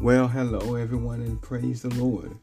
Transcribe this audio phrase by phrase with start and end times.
[0.00, 2.38] Well, hello everyone, and praise the Lord.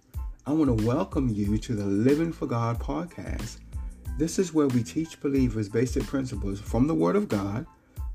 [0.45, 3.59] I want to welcome you to the Living for God podcast.
[4.17, 7.65] This is where we teach believers basic principles from the Word of God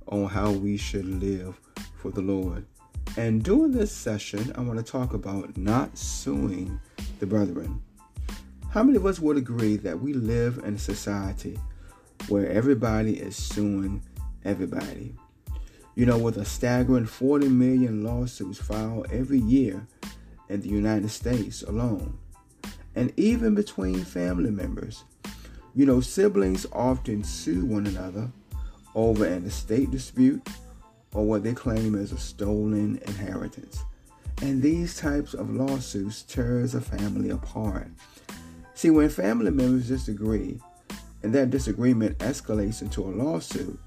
[0.09, 1.59] on how we should live
[1.95, 2.67] for the Lord.
[3.17, 6.79] And during this session, I want to talk about not suing
[7.18, 7.82] the brethren.
[8.71, 11.59] How many of us would agree that we live in a society
[12.29, 14.03] where everybody is suing
[14.45, 15.14] everybody?
[15.94, 19.86] You know, with a staggering 40 million lawsuits filed every year
[20.48, 22.18] in the United States alone.
[22.94, 25.04] And even between family members.
[25.75, 28.31] You know, siblings often sue one another
[28.95, 30.46] over an estate dispute
[31.14, 33.84] or what they claim is a stolen inheritance.
[34.42, 37.89] And these types of lawsuits tears a family apart.
[38.75, 40.59] See, when family members disagree
[41.22, 43.78] and that disagreement escalates into a lawsuit,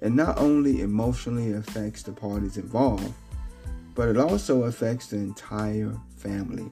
[0.00, 3.14] it not only emotionally affects the parties involved,
[3.94, 6.70] but it also affects the entire family.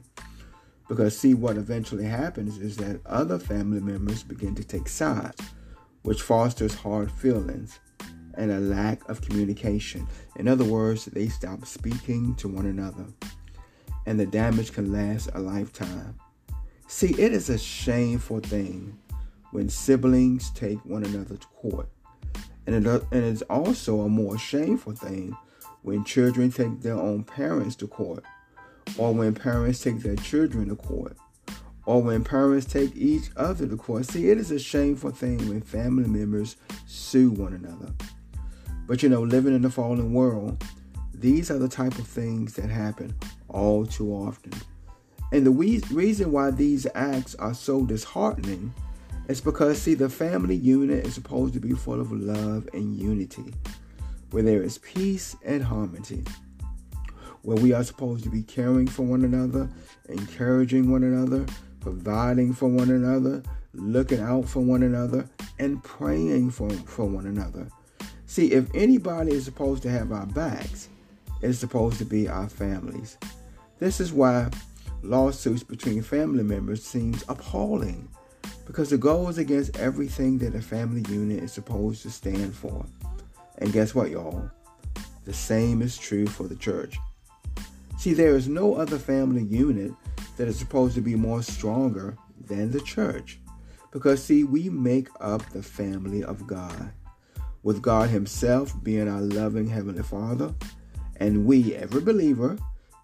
[0.88, 5.40] Because, see, what eventually happens is that other family members begin to take sides,
[6.02, 7.78] which fosters hard feelings
[8.34, 10.06] and a lack of communication.
[10.36, 13.06] In other words, they stop speaking to one another,
[14.04, 16.18] and the damage can last a lifetime.
[16.86, 18.98] See, it is a shameful thing
[19.52, 21.88] when siblings take one another to court.
[22.66, 25.36] And, it, uh, and it's also a more shameful thing
[25.82, 28.24] when children take their own parents to court,
[28.96, 31.16] or when parents take their children to court,
[31.84, 34.06] or when parents take each other to court.
[34.06, 36.56] See, it is a shameful thing when family members
[36.86, 37.92] sue one another.
[38.86, 40.64] But you know, living in the fallen world,
[41.12, 43.14] these are the type of things that happen
[43.48, 44.52] all too often.
[45.32, 48.72] And the we- reason why these acts are so disheartening
[49.28, 53.54] it's because, see, the family unit is supposed to be full of love and unity,
[54.30, 56.24] where there is peace and harmony,
[57.42, 59.68] where we are supposed to be caring for one another,
[60.08, 61.46] encouraging one another,
[61.80, 63.42] providing for one another,
[63.72, 67.66] looking out for one another, and praying for, for one another.
[68.26, 70.88] See, if anybody is supposed to have our backs,
[71.40, 73.16] it's supposed to be our families.
[73.78, 74.50] This is why
[75.02, 78.08] lawsuits between family members seems appalling
[78.66, 82.84] because it goes against everything that a family unit is supposed to stand for.
[83.58, 84.50] And guess what, y'all?
[85.24, 86.96] The same is true for the church.
[87.98, 89.92] See, there is no other family unit
[90.36, 92.16] that is supposed to be more stronger
[92.46, 93.38] than the church.
[93.92, 96.92] Because, see, we make up the family of God,
[97.62, 100.52] with God Himself being our loving Heavenly Father,
[101.16, 102.58] and we, every believer,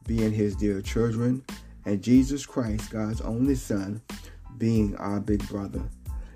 [0.06, 1.44] being His dear children,
[1.84, 4.02] and Jesus Christ, God's only Son,
[4.58, 5.82] being our big brother.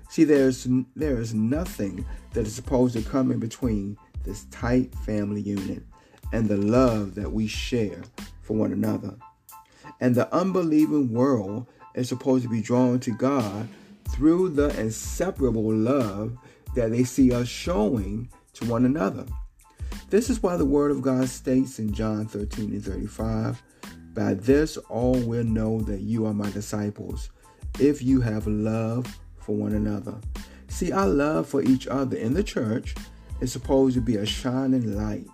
[0.09, 5.41] See, there's there is nothing that is supposed to come in between this tight family
[5.41, 5.83] unit
[6.31, 8.01] and the love that we share
[8.41, 9.15] for one another.
[9.99, 13.67] And the unbelieving world is supposed to be drawn to God
[14.09, 16.37] through the inseparable love
[16.75, 19.25] that they see us showing to one another.
[20.09, 23.61] This is why the Word of God states in John 13 and 35
[24.13, 27.29] By this all will know that you are my disciples
[27.79, 29.05] if you have love
[29.39, 30.15] for one another.
[30.67, 32.95] See, our love for each other in the church
[33.41, 35.27] is supposed to be a shining light,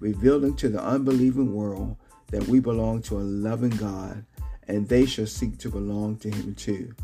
[0.00, 1.96] revealing to the unbelieving world
[2.28, 4.24] that we belong to a loving God
[4.68, 6.94] and they shall seek to belong to him too.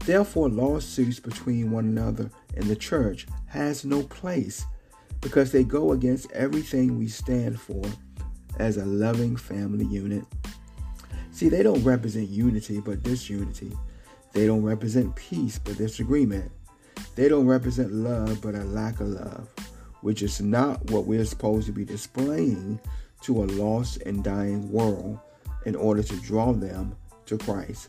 [0.00, 4.64] Therefore, lawsuits between one another in the church has no place
[5.20, 7.82] because they go against everything we stand for
[8.58, 10.24] as a loving family unit.
[11.30, 13.72] See, they don't represent unity but disunity.
[14.36, 16.52] They don't represent peace but disagreement.
[17.14, 19.48] They don't represent love but a lack of love,
[20.02, 22.78] which is not what we're supposed to be displaying
[23.22, 25.18] to a lost and dying world
[25.64, 27.88] in order to draw them to Christ.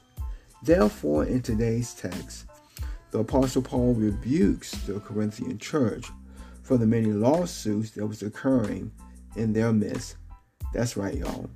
[0.64, 2.46] Therefore, in today's text,
[3.12, 6.08] the Apostle Paul rebukes the Corinthian church
[6.64, 8.90] for the many lawsuits that was occurring
[9.36, 10.16] in their midst.
[10.74, 11.50] That's right, y'all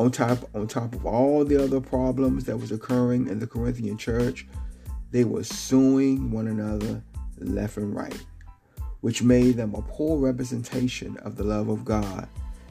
[0.00, 3.98] on top on top of all the other problems that was occurring in the Corinthian
[3.98, 4.46] church,
[5.10, 7.02] they were suing one another
[7.36, 8.18] left and right,
[9.02, 12.26] which made them a poor representation of the love of God.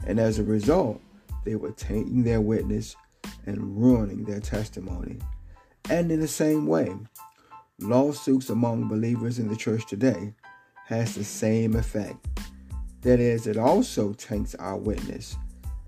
[0.08, 1.00] And as a result,
[1.44, 2.96] they were tainting their witness
[3.46, 5.18] and ruining their testimony.
[5.88, 6.92] And in the same way,
[7.78, 10.34] lawsuits among believers in the church today
[10.86, 12.26] has the same effect.
[13.02, 15.36] That is, it also taints our witness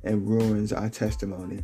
[0.05, 1.63] and ruins our testimony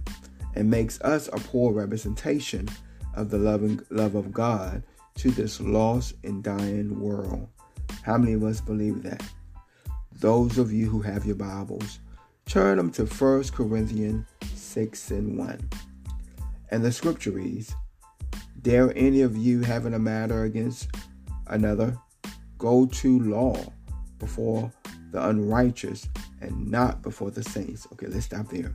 [0.55, 2.69] and makes us a poor representation
[3.14, 4.82] of the loving love of God
[5.17, 7.49] to this lost and dying world.
[8.02, 9.23] How many of us believe that?
[10.20, 11.99] Those of you who have your Bibles,
[12.46, 15.70] turn them to 1 Corinthians 6 and 1.
[16.70, 17.75] And the scripture reads,
[18.62, 20.88] Dare any of you having a matter against
[21.46, 21.96] another
[22.58, 23.56] go to law
[24.19, 24.73] before
[25.12, 26.08] the unrighteous
[26.40, 27.87] and not before the saints?
[27.93, 28.73] Okay, let's stop there.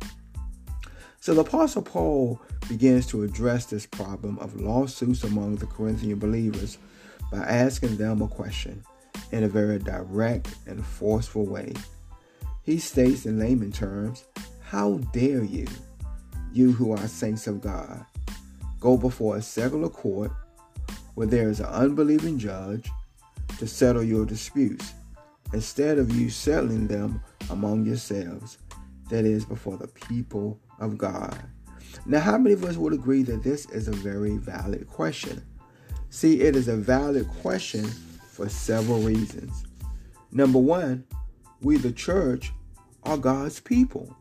[1.19, 6.77] So the Apostle Paul begins to address this problem of lawsuits among the Corinthian believers
[7.31, 8.83] by asking them a question
[9.31, 11.73] in a very direct and forceful way.
[12.63, 14.25] He states in layman terms,
[14.61, 15.67] How dare you,
[16.51, 18.05] you who are saints of God,
[18.79, 20.31] go before a secular court
[21.15, 22.89] where there is an unbelieving judge
[23.59, 24.93] to settle your disputes,
[25.53, 28.57] instead of you settling them among yourselves,
[29.09, 31.37] that is, before the people of God.
[32.05, 35.43] Now, how many of us would agree that this is a very valid question?
[36.09, 37.85] See, it is a valid question
[38.29, 39.63] for several reasons.
[40.31, 41.05] Number one,
[41.61, 42.51] we, the church,
[43.03, 44.15] are God's people,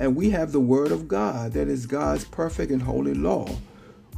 [0.00, 3.46] and we have the Word of God that is God's perfect and holy law,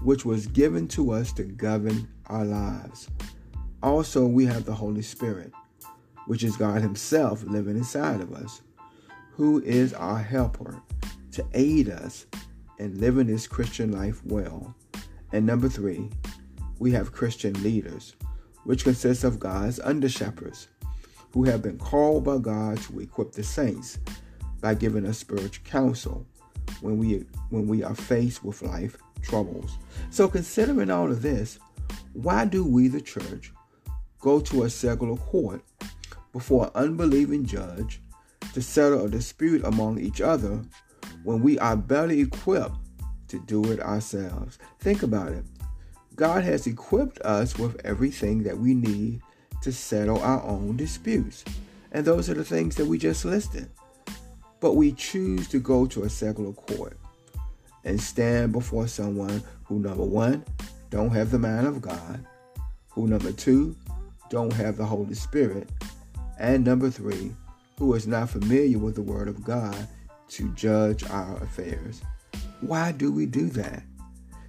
[0.03, 3.09] which was given to us to govern our lives.
[3.83, 5.53] Also, we have the Holy Spirit,
[6.27, 8.63] which is God Himself living inside of us,
[9.33, 10.81] who is our helper
[11.33, 12.27] to aid us
[12.79, 14.75] in living this Christian life well.
[15.33, 16.11] And number three,
[16.79, 18.15] we have Christian leaders,
[18.65, 20.69] which consists of God's under shepherds,
[21.33, 23.99] who have been called by God to equip the saints
[24.61, 26.27] by giving us spiritual counsel
[26.81, 29.79] when we when we are faced with life troubles.
[30.11, 31.59] So considering all of this,
[32.13, 33.53] why do we the church
[34.21, 35.63] go to a secular court
[36.35, 38.01] before an unbelieving judge
[38.53, 40.63] to settle a dispute among each other
[41.23, 42.77] when we are better equipped
[43.29, 44.59] to do it ourselves.
[44.81, 45.45] Think about it.
[46.17, 49.23] God has equipped us with everything that we need
[49.63, 51.45] to settle our own disputes.
[51.93, 53.71] And those are the things that we just listed.
[54.59, 56.99] But we choose to go to a secular court
[57.85, 60.45] and stand before someone who, number one,
[60.91, 62.25] don't have the mind of God,
[62.91, 63.77] who, number two,
[64.31, 65.69] don't have the Holy Spirit,
[66.39, 67.33] and number three,
[67.79, 69.89] who is not familiar with the Word of God
[70.29, 72.03] to judge our affairs.
[72.61, 73.83] Why do we do that?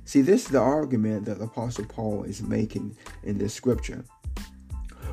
[0.06, 4.06] See, this is the argument that Apostle Paul is making in this scripture.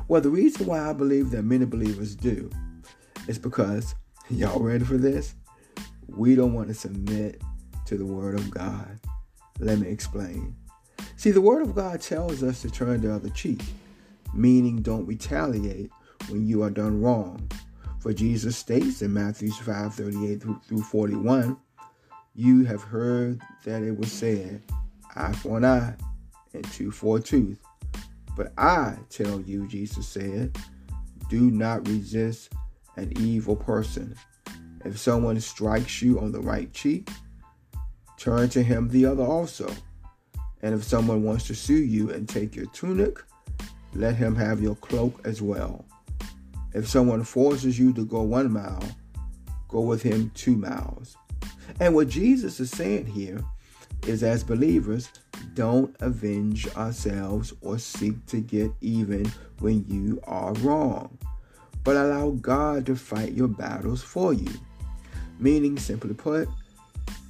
[0.07, 2.49] Well, the reason why I believe that many believers do
[3.27, 3.95] is because,
[4.29, 5.35] y'all ready for this?
[6.07, 7.41] We don't want to submit
[7.85, 8.99] to the Word of God.
[9.59, 10.55] Let me explain.
[11.15, 13.61] See, the Word of God tells us to turn the other cheek,
[14.33, 15.91] meaning don't retaliate
[16.29, 17.49] when you are done wrong.
[17.99, 21.57] For Jesus states in Matthew 5 38 through 41,
[22.35, 24.61] You have heard that it was said,
[25.15, 25.95] eye for an eye
[26.53, 27.59] and tooth for a tooth.
[28.35, 30.57] But I tell you, Jesus said,
[31.29, 32.53] do not resist
[32.95, 34.15] an evil person.
[34.85, 37.09] If someone strikes you on the right cheek,
[38.17, 39.71] turn to him the other also.
[40.61, 43.21] And if someone wants to sue you and take your tunic,
[43.93, 45.85] let him have your cloak as well.
[46.73, 48.83] If someone forces you to go one mile,
[49.67, 51.15] go with him two miles.
[51.79, 53.43] And what Jesus is saying here
[54.07, 55.09] is as believers,
[55.53, 61.17] don't avenge ourselves or seek to get even when you are wrong,
[61.83, 64.51] but allow God to fight your battles for you.
[65.39, 66.47] Meaning, simply put,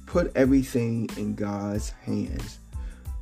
[0.06, 2.58] put everything in God's hands,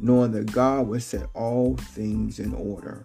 [0.00, 3.04] knowing that God will set all things in order.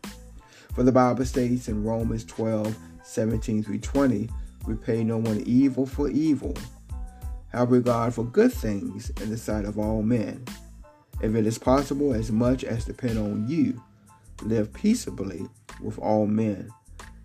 [0.77, 4.29] For the Bible states in Romans 12 17 through 20,
[4.67, 6.53] repay no one evil for evil.
[7.47, 10.45] Have regard for good things in the sight of all men.
[11.19, 13.81] If it is possible, as much as depend on you,
[14.43, 15.47] live peaceably
[15.81, 16.69] with all men.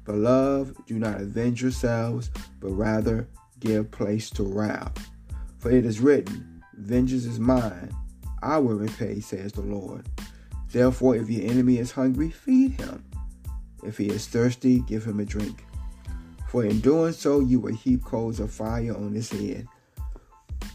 [0.06, 3.28] Beloved, do not avenge yourselves, but rather
[3.60, 5.10] give place to wrath.
[5.58, 7.94] For it is written, Vengeance is mine,
[8.42, 10.08] I will repay, says the Lord.
[10.70, 13.04] Therefore, if your enemy is hungry, feed him.
[13.82, 15.64] If he is thirsty, give him a drink
[16.52, 19.66] for in doing so, you will heap coals of fire on his head,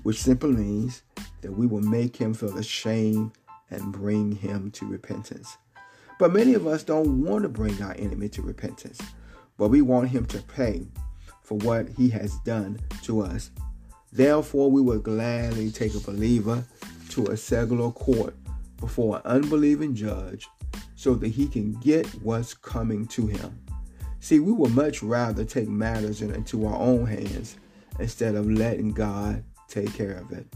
[0.02, 1.04] which simply means
[1.42, 3.34] that we will make him feel ashamed
[3.70, 5.56] and bring him to repentance.
[6.18, 9.00] But many of us don't want to bring our enemy to repentance,
[9.60, 10.88] but we want him to pay
[11.44, 13.52] for what he has done to us.
[14.12, 16.64] Therefore, we will gladly take a believer
[17.10, 18.36] to a secular court
[18.80, 20.48] before an unbelieving judge
[20.98, 23.58] so that he can get what's coming to him.
[24.20, 27.56] See, we would much rather take matters into our own hands
[28.00, 30.48] instead of letting God take care of it.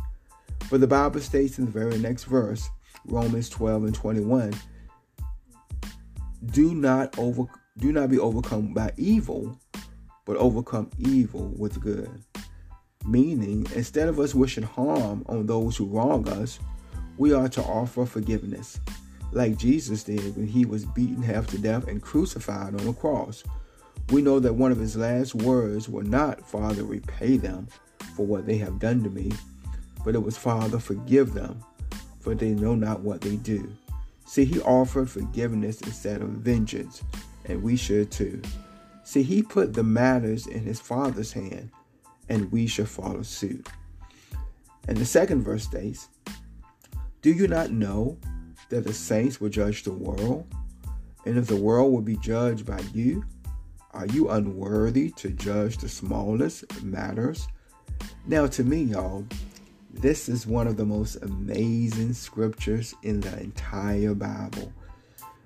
[0.69, 2.67] But the Bible states in the very next verse,
[3.05, 4.53] Romans 12 and 21,
[6.47, 7.45] do not over
[7.77, 9.57] do not be overcome by evil,
[10.25, 12.09] but overcome evil with good.
[13.05, 16.59] Meaning, instead of us wishing harm on those who wrong us,
[17.17, 18.79] we are to offer forgiveness,
[19.31, 23.43] like Jesus did when he was beaten half to death and crucified on a cross.
[24.09, 27.67] We know that one of his last words were not, Father, repay them
[28.15, 29.31] for what they have done to me,
[30.03, 31.63] but it was, Father, forgive them,
[32.19, 33.71] for they know not what they do.
[34.25, 37.03] See, he offered forgiveness instead of vengeance,
[37.45, 38.41] and we should too.
[39.03, 41.69] See, he put the matters in his Father's hand,
[42.29, 43.67] and we should follow suit.
[44.87, 46.09] And the second verse states,
[47.21, 48.17] Do you not know
[48.71, 50.47] that the saints will judge the world?
[51.25, 53.23] And if the world will be judged by you,
[53.91, 57.47] are you unworthy to judge the smallest matters?
[58.25, 59.27] Now, to me, y'all,
[59.93, 64.71] this is one of the most amazing scriptures in the entire Bible.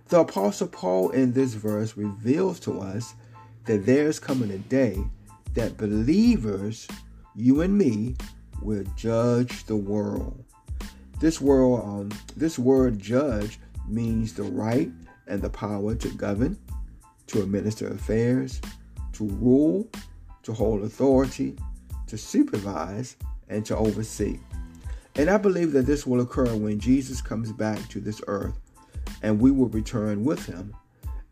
[0.10, 3.16] The Apostle Paul in this verse reveals to us
[3.66, 5.04] that there's coming a day
[5.56, 6.88] that believers,
[7.34, 8.16] you and me,
[8.62, 10.44] will judge the world.
[11.20, 14.92] This world, um, this word judge means the right
[15.28, 16.58] and the power to govern,
[17.28, 18.62] to administer affairs,
[19.14, 19.90] to rule,
[20.44, 21.56] to hold authority,
[22.08, 23.16] to supervise,
[23.50, 24.40] and to oversee.
[25.16, 28.60] And I believe that this will occur when Jesus comes back to this earth
[29.22, 30.76] and we will return with him.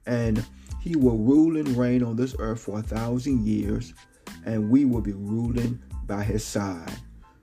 [0.06, 0.46] And
[0.82, 3.94] he will rule and reign on this earth for a thousand years,
[4.46, 6.92] and we will be ruling by his side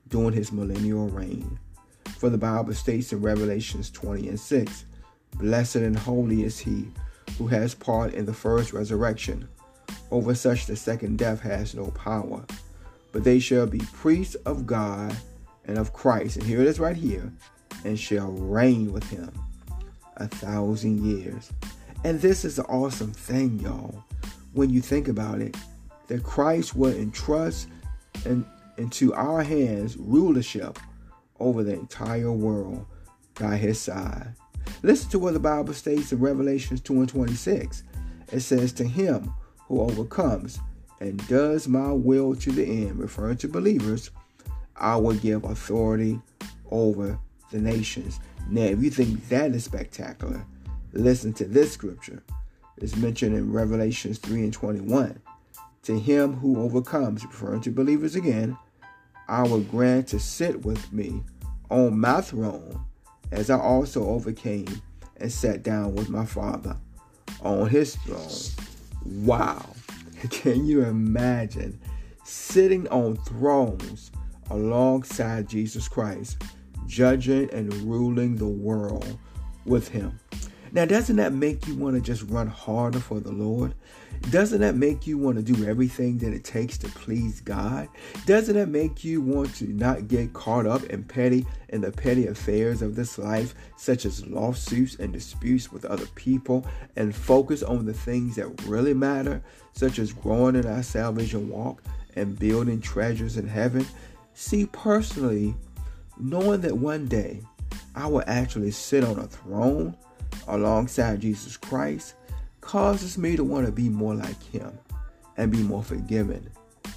[0.08, 1.58] during his millennial reign.
[2.20, 4.84] For the Bible states in Revelations 20 and 6
[5.36, 6.86] Blessed and holy is he
[7.38, 9.48] who has part in the first resurrection.
[10.10, 12.44] Over such the second death has no power,
[13.10, 15.16] but they shall be priests of God
[15.64, 16.36] and of Christ.
[16.36, 17.32] And here it is right here,
[17.86, 19.32] and shall reign with him
[20.18, 21.50] a thousand years.
[22.04, 24.04] And this is an awesome thing, y'all,
[24.52, 25.56] when you think about it,
[26.08, 27.68] that Christ will entrust
[28.26, 28.44] in,
[28.76, 30.78] into our hands rulership
[31.40, 32.86] over the entire world
[33.34, 34.34] by his side.
[34.82, 37.82] Listen to what the Bible states in Revelations 2 and 26.
[38.32, 39.32] It says, To him
[39.66, 40.60] who overcomes
[41.00, 44.10] and does my will to the end, referring to believers,
[44.76, 46.20] I will give authority
[46.70, 47.18] over
[47.50, 48.20] the nations.
[48.48, 50.46] Now, if you think that is spectacular,
[50.92, 52.22] Listen to this scripture.
[52.76, 55.20] It's mentioned in Revelations 3 and 21.
[55.84, 58.56] To him who overcomes, referring to believers again,
[59.30, 61.22] I will grant to sit with me
[61.70, 62.84] on my throne,
[63.30, 64.82] as I also overcame
[65.18, 66.76] and sat down with my Father
[67.40, 68.28] on his throne.
[69.24, 69.64] Wow.
[70.30, 71.80] Can you imagine
[72.24, 74.10] sitting on thrones
[74.50, 76.42] alongside Jesus Christ,
[76.88, 79.16] judging and ruling the world
[79.64, 80.18] with him?
[80.72, 83.74] Now, doesn't that make you want to just run harder for the Lord?
[84.30, 87.88] Doesn't that make you want to do everything that it takes to please God?
[88.26, 92.26] Doesn't that make you want to not get caught up in petty in the petty
[92.28, 96.64] affairs of this life, such as lawsuits and disputes with other people,
[96.96, 101.82] and focus on the things that really matter, such as growing in our salvation walk
[102.14, 103.84] and building treasures in heaven?
[104.34, 105.54] See, personally,
[106.18, 107.40] knowing that one day
[107.94, 109.96] I will actually sit on a throne
[110.48, 112.14] alongside Jesus Christ
[112.60, 114.78] causes me to want to be more like him
[115.36, 116.46] and be more forgiving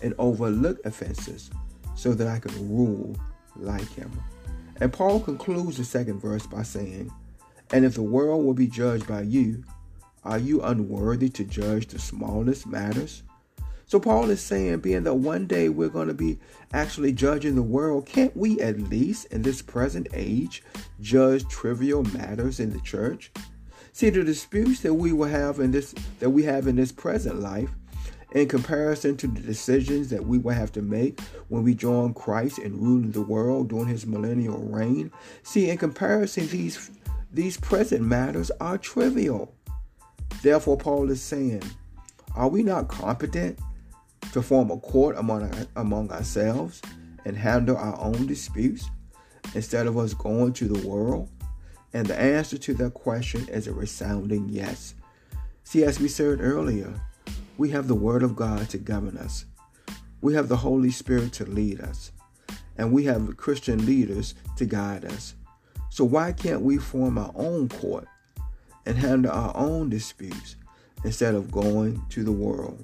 [0.02, 1.50] and overlook offenses
[1.96, 3.16] so that I can rule
[3.56, 4.12] like him.
[4.82, 7.12] And Paul concludes the second verse by saying,
[7.72, 9.64] And if the world will be judged by you,
[10.24, 13.24] are you unworthy to judge the smallest matters?
[13.94, 16.40] So Paul is saying, being that one day we're going to be
[16.74, 20.64] actually judging the world, can't we at least in this present age
[21.00, 23.32] judge trivial matters in the church?
[23.92, 27.40] See the disputes that we will have in this that we have in this present
[27.40, 27.70] life
[28.32, 32.58] in comparison to the decisions that we will have to make when we join Christ
[32.58, 35.12] and rule the world during his millennial reign.
[35.44, 36.90] See, in comparison, these
[37.32, 39.54] these present matters are trivial.
[40.42, 41.62] Therefore, Paul is saying,
[42.36, 43.60] are we not competent
[44.32, 46.82] to form a court among, among ourselves
[47.26, 48.90] and handle our own disputes
[49.54, 51.30] instead of us going to the world?
[51.94, 54.96] And the answer to that question is a resounding yes.
[55.64, 56.94] See, as we said earlier,
[57.58, 59.46] we have the Word of God to govern us,
[60.22, 62.12] we have the Holy Spirit to lead us,
[62.78, 65.36] and we have Christian leaders to guide us.
[65.90, 68.08] So, why can't we form our own court
[68.86, 70.56] and handle our own disputes
[71.04, 72.84] instead of going to the world?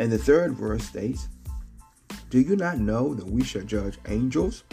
[0.00, 1.28] And the third verse states,
[2.30, 4.64] Do you not know that we shall judge angels?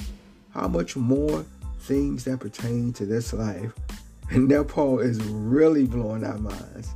[0.51, 1.46] How much more
[1.81, 3.74] things that pertain to this life?
[4.29, 6.89] And now Paul is really blowing our minds.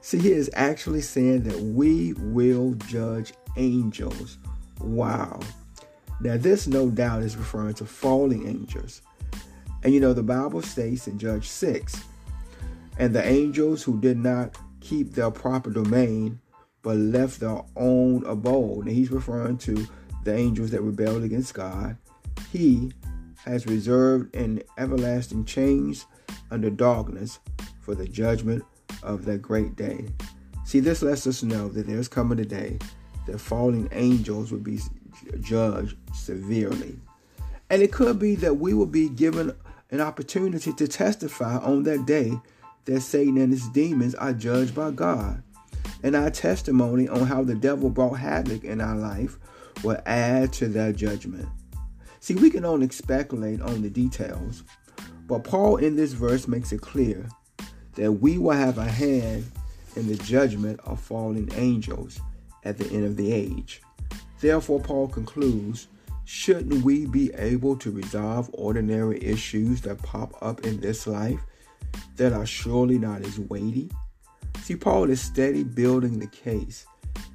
[0.00, 4.38] See, he is actually saying that we will judge angels.
[4.80, 5.38] Wow.
[6.20, 9.00] Now, this no doubt is referring to falling angels.
[9.84, 12.02] And you know, the Bible states in Jude 6
[12.98, 16.40] and the angels who did not keep their proper domain
[16.86, 18.86] but left their own abode.
[18.86, 19.88] And he's referring to
[20.22, 21.96] the angels that rebelled against God.
[22.52, 22.92] He
[23.44, 26.06] has reserved in everlasting chains
[26.52, 27.40] under darkness
[27.80, 28.62] for the judgment
[29.02, 30.06] of that great day.
[30.64, 32.78] See, this lets us know that there's coming a day
[33.26, 34.78] that fallen angels will be
[35.40, 37.00] judged severely.
[37.68, 39.56] And it could be that we will be given
[39.90, 42.38] an opportunity to testify on that day
[42.84, 45.42] that Satan and his demons are judged by God.
[46.02, 49.38] And our testimony on how the devil brought havoc in our life
[49.82, 51.48] will add to that judgment.
[52.20, 54.64] See, we can only speculate on the details,
[55.26, 57.28] but Paul in this verse makes it clear
[57.94, 59.50] that we will have a hand
[59.96, 62.20] in the judgment of fallen angels
[62.64, 63.80] at the end of the age.
[64.40, 65.88] Therefore, Paul concludes
[66.24, 71.40] shouldn't we be able to resolve ordinary issues that pop up in this life
[72.16, 73.90] that are surely not as weighty?
[74.66, 76.86] See, Paul is steady building the case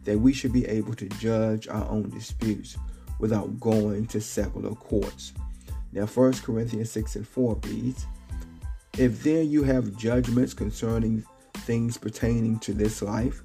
[0.03, 2.75] that we should be able to judge our own disputes
[3.19, 5.31] without going to secular courts.
[5.93, 8.05] Now, 1 Corinthians 6 and 4 reads,
[8.97, 11.23] If then you have judgments concerning
[11.59, 13.43] things pertaining to this life,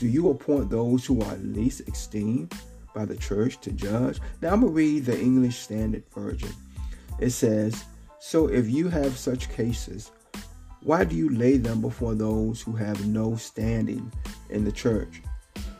[0.00, 2.52] do you appoint those who are least esteemed
[2.92, 4.18] by the church to judge?
[4.42, 6.52] Now I'm going to read the English Standard Version.
[7.20, 7.84] It says,
[8.18, 10.10] So if you have such cases,
[10.86, 14.12] why do you lay them before those who have no standing
[14.50, 15.20] in the church?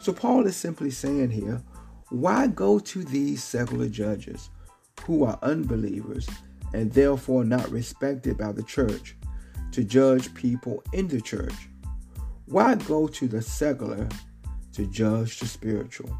[0.00, 1.62] So Paul is simply saying here,
[2.08, 4.50] why go to these secular judges
[5.04, 6.28] who are unbelievers
[6.74, 9.14] and therefore not respected by the church
[9.70, 11.54] to judge people in the church?
[12.46, 14.08] Why go to the secular
[14.72, 16.18] to judge the spiritual?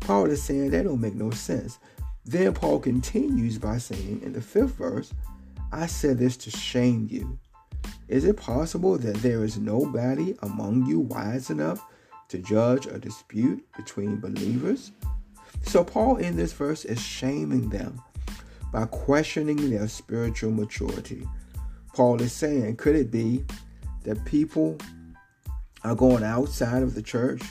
[0.00, 1.78] Paul is saying that don't make no sense.
[2.26, 5.14] Then Paul continues by saying in the fifth verse,
[5.72, 7.38] I said this to shame you.
[8.08, 11.84] Is it possible that there is nobody among you wise enough
[12.28, 14.92] to judge a dispute between believers?
[15.62, 18.00] So, Paul in this verse is shaming them
[18.72, 21.26] by questioning their spiritual maturity.
[21.94, 23.44] Paul is saying, could it be
[24.04, 24.78] that people
[25.82, 27.42] are going outside of the church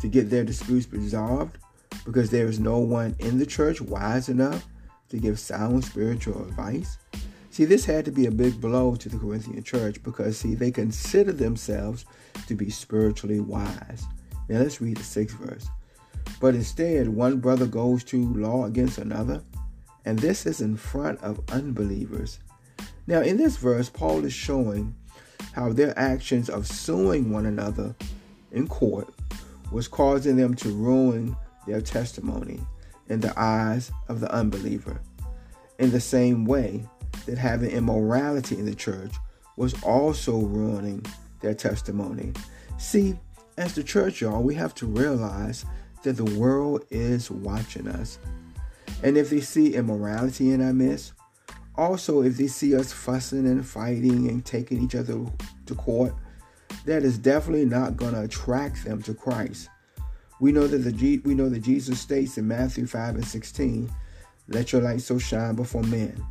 [0.00, 1.58] to get their disputes resolved
[2.04, 4.66] because there is no one in the church wise enough
[5.08, 6.98] to give sound spiritual advice.
[7.56, 10.70] See, this had to be a big blow to the Corinthian church because, see, they
[10.70, 12.04] consider themselves
[12.48, 14.04] to be spiritually wise.
[14.50, 15.66] Now, let's read the sixth verse.
[16.38, 19.42] But instead, one brother goes to law against another,
[20.04, 22.40] and this is in front of unbelievers.
[23.06, 24.94] Now, in this verse, Paul is showing
[25.54, 27.94] how their actions of suing one another
[28.52, 29.08] in court
[29.72, 31.34] was causing them to ruin
[31.66, 32.60] their testimony
[33.08, 35.00] in the eyes of the unbeliever.
[35.78, 36.86] In the same way
[37.26, 39.14] that having immorality in the church
[39.56, 41.04] was also ruining
[41.40, 42.32] their testimony.
[42.78, 43.18] See,
[43.56, 45.64] as the church, y'all, we have to realize
[46.02, 48.18] that the world is watching us.
[49.02, 51.12] And if they see immorality in our midst,
[51.76, 55.26] also, if they see us fussing and fighting and taking each other
[55.66, 56.14] to court,
[56.86, 59.68] that is definitely not going to attract them to Christ.
[60.40, 63.90] We know that the we know that Jesus states in Matthew 5 and 16,
[64.48, 66.22] "Let your light so shine before men,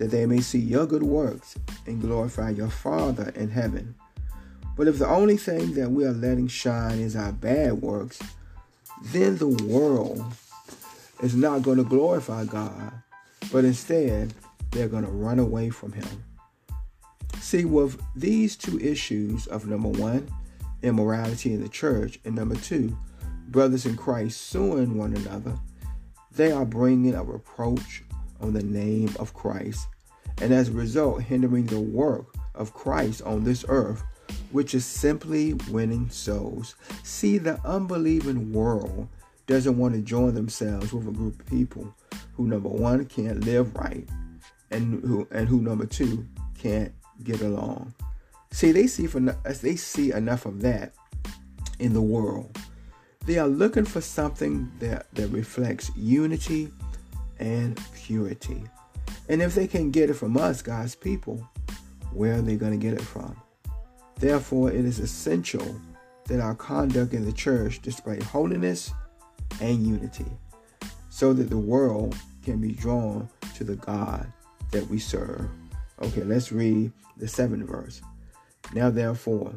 [0.00, 3.94] that they may see your good works and glorify your Father in heaven."
[4.76, 8.18] But if the only thing that we are letting shine is our bad works,
[9.12, 10.24] then the world
[11.22, 12.92] is not going to glorify God,
[13.52, 14.32] but instead
[14.70, 16.24] they're going to run away from him.
[17.40, 20.28] See, with these two issues of number one,
[20.82, 22.96] immorality in the church, and number two,
[23.48, 25.58] brothers in Christ suing one another,
[26.32, 28.02] they are bringing a reproach
[28.40, 29.86] on the name of Christ,
[30.40, 34.02] and as a result, hindering the work of Christ on this earth,
[34.52, 36.74] which is simply winning souls.
[37.02, 39.08] See, the unbelieving world
[39.46, 41.94] doesn't want to join themselves with a group of people
[42.34, 44.08] who, number one, can't live right,
[44.70, 46.26] and who and who number two
[46.58, 46.92] can't
[47.24, 47.94] get along.
[48.52, 50.94] See, they see for they see enough of that
[51.78, 52.56] in the world.
[53.26, 56.70] They are looking for something that, that reflects unity
[57.40, 58.62] and purity.
[59.28, 61.48] And if they can get it from us, God's people,
[62.12, 63.36] where are they going to get it from?
[64.18, 65.80] Therefore, it is essential
[66.26, 68.92] that our conduct in the church display holiness
[69.60, 70.26] and unity
[71.08, 74.32] so that the world can be drawn to the God
[74.70, 75.48] that we serve.
[76.02, 78.00] Okay, let's read the seventh verse.
[78.74, 79.54] Now, therefore,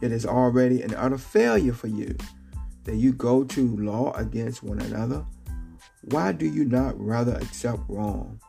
[0.00, 2.16] it is already an utter failure for you
[2.84, 5.24] that you go to law against one another.
[6.10, 8.40] Why do you not rather accept wrong?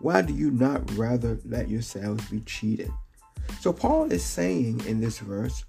[0.00, 2.90] Why do you not rather let yourselves be cheated?
[3.60, 5.64] So, Paul is saying in this verse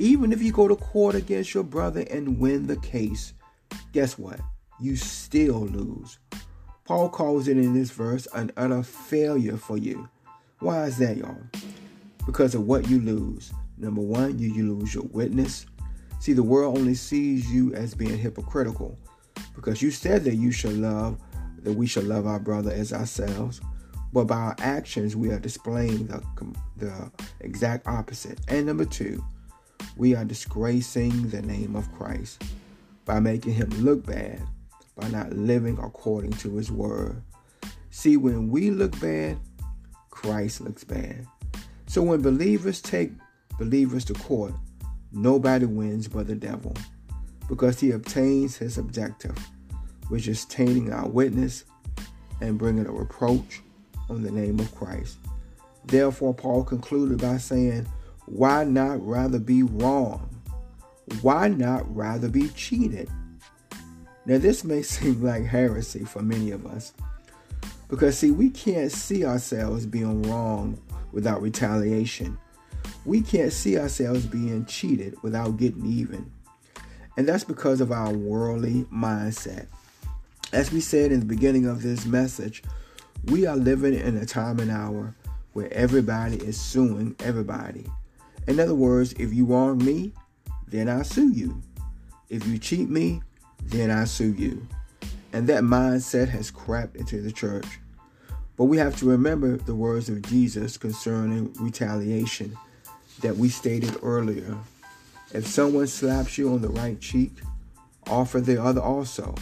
[0.00, 3.34] even if you go to court against your brother and win the case,
[3.92, 4.40] guess what?
[4.80, 6.18] You still lose.
[6.84, 10.08] Paul calls it in this verse an utter failure for you.
[10.60, 11.36] Why is that, y'all?
[12.24, 13.52] Because of what you lose.
[13.76, 15.66] Number one, you, lose your witness.
[16.18, 18.98] See, the world only sees you as being hypocritical
[19.54, 21.18] because you said that you should love,
[21.62, 23.60] that we should love our brother as ourselves.
[24.12, 26.22] But by our actions, we are displaying the,
[26.76, 28.40] the exact opposite.
[28.48, 29.24] And number two,
[29.96, 32.42] we are disgracing the name of Christ
[33.04, 34.40] by making him look bad
[35.00, 37.22] by not living according to his word.
[37.90, 39.38] See, when we look bad,
[40.10, 41.26] Christ looks bad.
[41.86, 43.12] So when believers take
[43.58, 44.52] believers to court,
[45.12, 46.74] nobody wins but the devil
[47.50, 49.36] because he obtains his objective,
[50.06, 51.64] which is tainting our witness
[52.40, 53.60] and bringing a reproach
[54.08, 55.18] on the name of Christ.
[55.84, 57.88] Therefore, Paul concluded by saying,
[58.26, 60.30] Why not rather be wrong?
[61.22, 63.10] Why not rather be cheated?
[64.26, 66.92] Now, this may seem like heresy for many of us
[67.88, 72.38] because, see, we can't see ourselves being wrong without retaliation.
[73.04, 76.30] We can't see ourselves being cheated without getting even.
[77.16, 79.66] And that's because of our worldly mindset.
[80.52, 82.62] As we said in the beginning of this message,
[83.26, 85.14] we are living in a time and hour
[85.52, 87.84] where everybody is suing everybody.
[88.46, 90.12] In other words, if you wrong me,
[90.66, 91.62] then I sue you.
[92.28, 93.22] If you cheat me,
[93.64, 94.66] then I sue you.
[95.32, 97.66] And that mindset has crept into the church.
[98.56, 102.56] But we have to remember the words of Jesus concerning retaliation
[103.20, 104.56] that we stated earlier.
[105.32, 107.32] If someone slaps you on the right cheek,
[108.08, 109.34] offer the other also.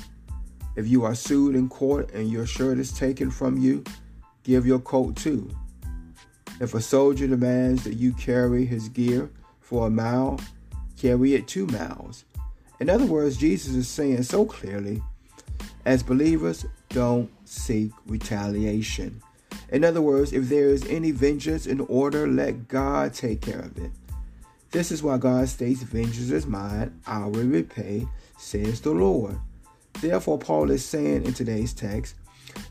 [0.77, 3.83] If you are sued in court and your shirt is taken from you,
[4.45, 5.51] give your coat too.
[6.61, 10.41] If a soldier demands that you carry his gear for a mile,
[10.97, 12.25] carry it two miles.
[12.81, 15.03] In other words, Jesus is saying so clearly
[15.89, 19.23] as believers, don't seek retaliation.
[19.71, 23.79] In other words, if there is any vengeance in order, let God take care of
[23.79, 23.91] it.
[24.71, 29.39] This is why God states, Vengeance is mine, I will repay, says the Lord.
[30.01, 32.15] Therefore, Paul is saying in today's text,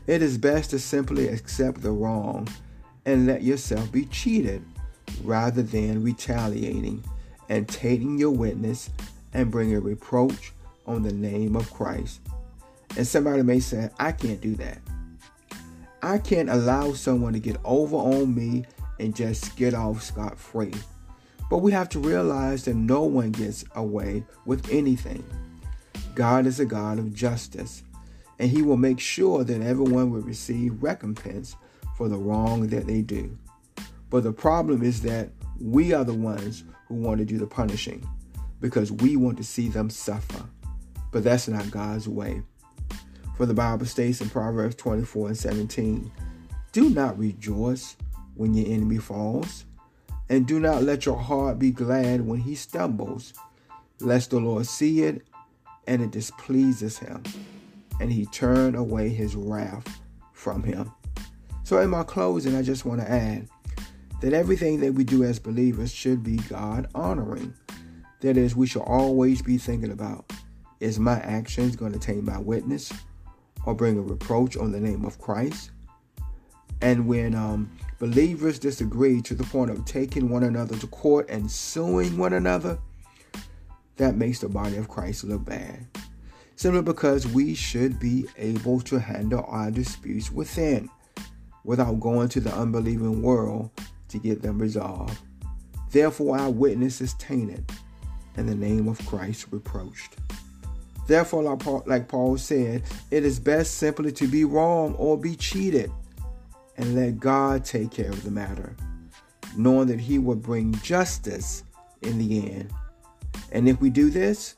[0.06, 2.48] it is best to simply accept the wrong
[3.04, 4.62] and let yourself be cheated
[5.24, 7.02] rather than retaliating
[7.48, 8.90] and taking your witness
[9.34, 10.52] and bringing reproach
[10.86, 12.20] on the name of Christ.
[12.96, 14.78] And somebody may say, I can't do that.
[16.02, 18.64] I can't allow someone to get over on me
[19.00, 20.72] and just get off scot free.
[21.50, 25.24] But we have to realize that no one gets away with anything.
[26.14, 27.82] God is a God of justice,
[28.38, 31.56] and He will make sure that everyone will receive recompense
[31.96, 33.36] for the wrong that they do.
[34.10, 35.30] But the problem is that
[35.60, 38.06] we are the ones who want to do the punishing
[38.60, 40.44] because we want to see them suffer.
[41.10, 42.42] But that's not God's way.
[43.36, 46.10] For the Bible states in Proverbs 24 and 17
[46.72, 47.96] Do not rejoice
[48.34, 49.64] when your enemy falls,
[50.28, 53.32] and do not let your heart be glad when he stumbles,
[54.00, 55.22] lest the Lord see it
[55.86, 57.22] and it displeases him,
[58.00, 60.00] and he turn away his wrath
[60.32, 60.92] from him.
[61.64, 63.48] So, in my closing, I just want to add
[64.20, 67.54] that everything that we do as believers should be God honoring.
[68.20, 70.32] That is, we should always be thinking about
[70.80, 72.92] is my actions going to taint my witness
[73.64, 75.70] or bring a reproach on the name of Christ?
[76.80, 81.50] And when um, believers disagree to the point of taking one another to court and
[81.50, 82.78] suing one another,
[83.96, 85.86] that makes the body of Christ look bad.
[86.56, 90.88] Simply because we should be able to handle our disputes within
[91.64, 93.70] without going to the unbelieving world
[94.08, 95.18] to get them resolved.
[95.90, 97.70] Therefore, our witness is tainted
[98.36, 100.16] and the name of Christ reproached.
[101.06, 101.56] Therefore,
[101.86, 105.90] like Paul said, it is best simply to be wrong or be cheated
[106.78, 108.74] and let God take care of the matter,
[109.56, 111.64] knowing that He will bring justice
[112.02, 112.72] in the end.
[113.52, 114.56] And if we do this,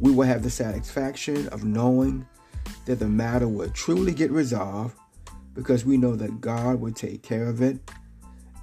[0.00, 2.26] we will have the satisfaction of knowing
[2.86, 4.96] that the matter will truly get resolved
[5.54, 7.78] because we know that God will take care of it.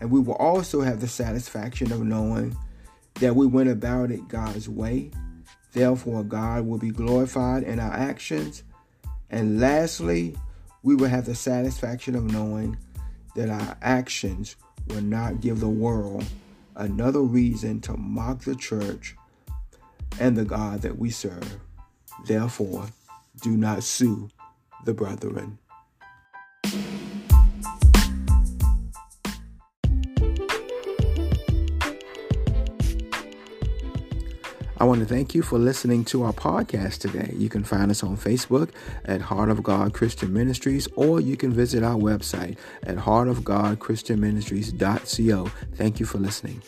[0.02, 2.56] And we will also have the satisfaction of knowing
[3.16, 5.12] that we went about it God's way.
[5.74, 8.64] Therefore, God will be glorified in our actions.
[9.30, 10.36] And lastly,
[10.86, 12.78] we will have the satisfaction of knowing
[13.36, 14.56] that our actions
[14.88, 16.24] will not give the world
[16.76, 19.16] another reason to mock the church
[20.20, 21.58] and the God that we serve.
[22.28, 22.86] Therefore,
[23.42, 24.30] do not sue
[24.86, 25.58] the brethren.
[34.78, 37.34] I want to thank you for listening to our podcast today.
[37.38, 38.72] You can find us on Facebook
[39.06, 45.46] at Heart of God Christian Ministries, or you can visit our website at heartofgodchristianministries.co.
[45.76, 46.62] Thank you for listening.